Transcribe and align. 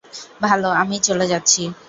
ভালো, 0.41 0.69
আমিই 0.71 1.01
চলে 1.03 1.25
যাচ্ছি। 1.27 1.61